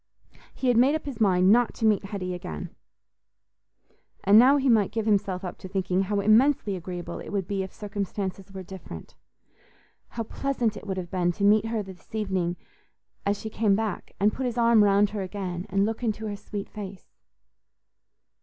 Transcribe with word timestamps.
He 0.55 0.69
had 0.69 0.77
made 0.77 0.95
up 0.95 1.05
his 1.05 1.21
mind 1.21 1.51
not 1.51 1.75
to 1.75 1.85
meet 1.85 2.05
Hetty 2.05 2.33
again; 2.33 2.75
and 4.23 4.39
now 4.39 4.57
he 4.57 4.67
might 4.67 4.89
give 4.91 5.05
himself 5.05 5.43
up 5.45 5.59
to 5.59 5.67
thinking 5.67 6.01
how 6.01 6.21
immensely 6.21 6.75
agreeable 6.75 7.19
it 7.19 7.29
would 7.29 7.47
be 7.47 7.61
if 7.61 7.71
circumstances 7.71 8.51
were 8.51 8.63
different—how 8.63 10.23
pleasant 10.23 10.75
it 10.75 10.87
would 10.87 10.97
have 10.97 11.11
been 11.11 11.31
to 11.33 11.43
meet 11.43 11.67
her 11.67 11.83
this 11.83 12.15
evening 12.15 12.57
as 13.27 13.39
she 13.39 13.51
came 13.51 13.75
back, 13.75 14.15
and 14.19 14.33
put 14.33 14.47
his 14.47 14.57
arm 14.57 14.83
round 14.83 15.11
her 15.11 15.21
again 15.21 15.67
and 15.69 15.85
look 15.85 16.01
into 16.01 16.25
her 16.25 16.35
sweet 16.35 16.67
face. 16.67 17.05